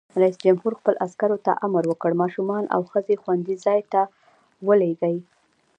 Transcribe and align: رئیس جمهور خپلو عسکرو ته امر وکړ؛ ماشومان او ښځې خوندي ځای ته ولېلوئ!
رئیس 0.21 0.37
جمهور 0.45 0.73
خپلو 0.79 0.97
عسکرو 1.05 1.37
ته 1.45 1.51
امر 1.65 1.83
وکړ؛ 1.87 2.11
ماشومان 2.21 2.63
او 2.75 2.81
ښځې 2.91 3.15
خوندي 3.21 3.55
ځای 3.65 3.81
ته 3.91 4.01
ولېلوئ! 4.67 5.17